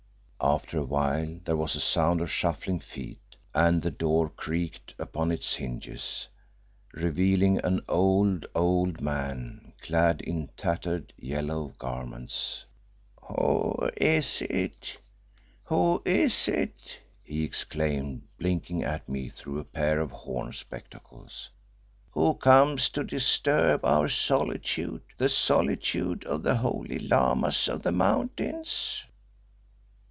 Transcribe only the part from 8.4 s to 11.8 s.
old man, clad in tattered, yellow